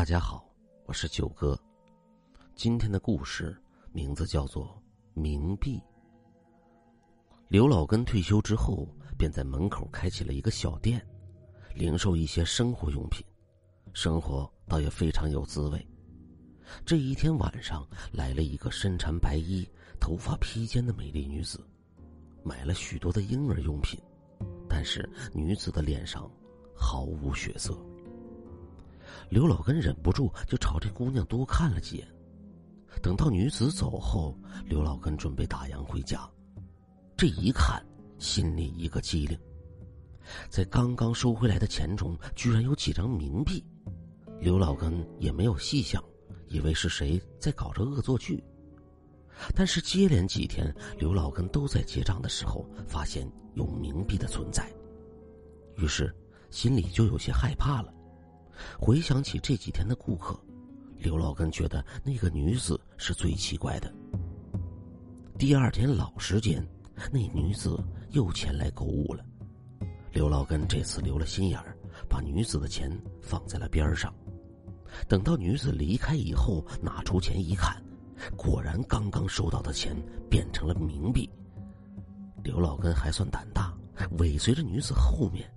[0.00, 0.42] 大家好，
[0.86, 1.60] 我是九哥。
[2.54, 3.54] 今天的故事
[3.92, 4.82] 名字叫做
[5.20, 5.78] 《冥币》。
[7.48, 11.06] 刘老根退休之后，便在门口开起了一个小店，
[11.74, 13.22] 零售一些生活用品，
[13.92, 15.86] 生活倒也非常有滋味。
[16.86, 19.68] 这一天晚上，来了一个身穿白衣、
[20.00, 21.62] 头发披肩的美丽女子，
[22.42, 24.00] 买了许多的婴儿用品，
[24.66, 26.26] 但是女子的脸上
[26.74, 27.78] 毫无血色。
[29.28, 32.08] 刘老根忍不住就朝这姑娘多看了几眼。
[33.00, 36.28] 等到女子走后，刘老根准备打烊回家，
[37.16, 37.80] 这一看，
[38.18, 39.38] 心里一个机灵，
[40.48, 43.64] 在刚刚收回来的钱中，居然有几张冥币。
[44.40, 46.02] 刘老根也没有细想，
[46.48, 48.42] 以为是谁在搞着恶作剧。
[49.54, 54.70] 但是接连几天，刘老根都在结账的时候发现有冥币的存在，
[55.76, 56.14] 于是
[56.50, 57.94] 心里就有些害怕了。
[58.78, 60.38] 回想起这几天的顾客，
[60.96, 63.92] 刘老根觉得那个女子是最奇怪的。
[65.38, 66.66] 第二天老时间，
[67.12, 69.24] 那女子又前来购物了。
[70.12, 71.76] 刘老根这次留了心眼儿，
[72.08, 72.90] 把女子的钱
[73.22, 74.12] 放在了边上。
[75.08, 77.82] 等到女子离开以后，拿出钱一看，
[78.36, 79.96] 果然刚刚收到的钱
[80.28, 81.30] 变成了冥币。
[82.42, 83.72] 刘老根还算胆大，
[84.18, 85.50] 尾随着女子后面。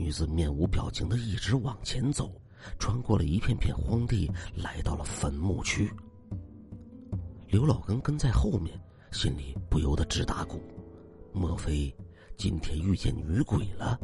[0.00, 2.32] 女子面无表情的一直往前走，
[2.78, 5.92] 穿过了一片片荒地，来到了坟墓区。
[7.48, 8.80] 刘老根跟在后面，
[9.12, 10.58] 心里不由得直打鼓：
[11.34, 11.94] 莫非
[12.38, 14.00] 今天遇见女鬼了？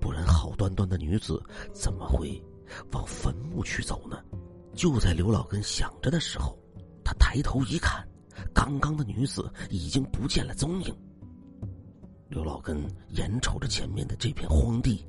[0.00, 1.38] 不然好端端的女子
[1.74, 2.42] 怎么会
[2.92, 4.16] 往坟墓去走呢？
[4.72, 6.58] 就在刘老根想着的时候，
[7.04, 8.02] 他抬头一看，
[8.54, 10.96] 刚刚的女子已经不见了踪影。
[12.28, 15.06] 刘老根眼瞅着前面的这片荒地，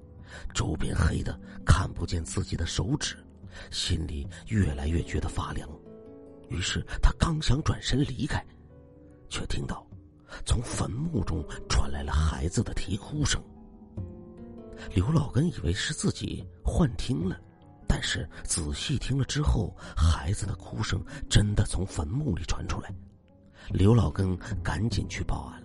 [0.53, 3.15] 周边黑的看不见自己的手指，
[3.71, 5.67] 心里越来越觉得发凉。
[6.49, 8.45] 于是他刚想转身离开，
[9.29, 9.85] 却听到
[10.45, 13.41] 从坟墓中传来了孩子的啼哭声。
[14.93, 17.39] 刘老根以为是自己幻听了，
[17.87, 22.93] 但是仔细听了之后，孩子的哭声真的从坟墓里传出来。
[23.69, 25.59] 刘老根赶紧去报案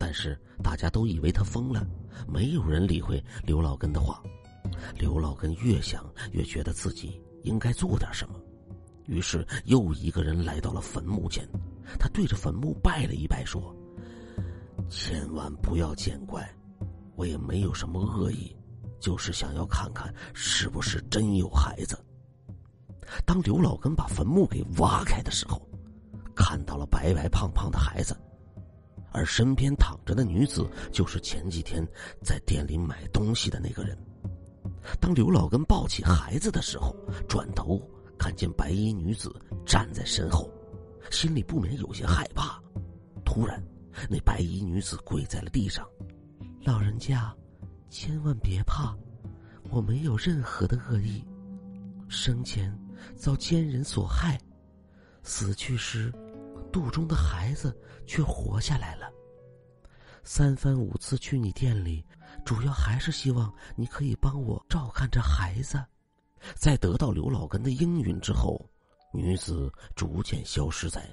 [0.00, 1.86] 但是大家都以为他疯了，
[2.26, 4.22] 没有人理会刘老根的话。
[4.98, 8.40] 刘老根越想越觉得自己应该做点什么，
[9.04, 11.46] 于是又一个人来到了坟墓前。
[11.98, 13.76] 他对着坟墓拜了一拜，说
[14.88, 16.48] ：“千万不要见怪，
[17.14, 18.56] 我也没有什么恶意，
[19.00, 21.98] 就是想要看看是不是真有孩子。”
[23.26, 25.60] 当刘老根把坟墓给挖开的时候，
[26.34, 28.16] 看到了白白胖胖的孩子。
[29.12, 31.86] 而身边躺着的女子，就是前几天
[32.22, 33.96] 在店里买东西的那个人。
[34.98, 36.94] 当刘老根抱起孩子的时候，
[37.28, 37.80] 转头
[38.18, 39.34] 看见白衣女子
[39.66, 40.50] 站在身后，
[41.10, 42.60] 心里不免有些害怕。
[43.24, 43.62] 突然，
[44.08, 45.86] 那白衣女子跪在了地上
[46.64, 47.34] ：“老人家，
[47.88, 48.96] 千万别怕，
[49.70, 51.24] 我没有任何的恶意，
[52.08, 52.76] 生前
[53.16, 54.38] 遭奸人所害，
[55.22, 56.12] 死去时。”
[56.70, 57.76] 肚中的孩子
[58.06, 59.10] 却活下来了。
[60.22, 62.04] 三番五次去你店里，
[62.44, 65.82] 主要还是希望你可以帮我照看着孩子。
[66.54, 68.64] 在得到刘老根的应允之后，
[69.12, 71.08] 女子逐渐消失在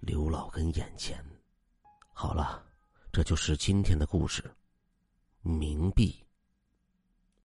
[0.00, 1.22] 刘老根眼前。
[2.12, 2.64] 好了，
[3.12, 4.42] 这就是今天的故事。
[5.42, 6.27] 冥币。